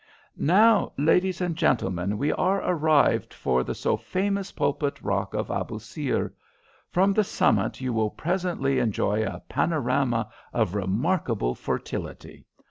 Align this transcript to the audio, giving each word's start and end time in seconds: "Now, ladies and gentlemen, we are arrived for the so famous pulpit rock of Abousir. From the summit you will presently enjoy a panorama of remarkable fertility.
"Now, 0.35 0.93
ladies 0.97 1.41
and 1.41 1.55
gentlemen, 1.55 2.17
we 2.17 2.31
are 2.31 2.59
arrived 2.67 3.35
for 3.35 3.63
the 3.63 3.75
so 3.75 3.97
famous 3.97 4.51
pulpit 4.51 4.99
rock 4.99 5.35
of 5.35 5.51
Abousir. 5.51 6.33
From 6.89 7.13
the 7.13 7.23
summit 7.23 7.81
you 7.81 7.93
will 7.93 8.09
presently 8.09 8.79
enjoy 8.79 9.23
a 9.23 9.41
panorama 9.47 10.31
of 10.53 10.73
remarkable 10.73 11.53
fertility. 11.53 12.47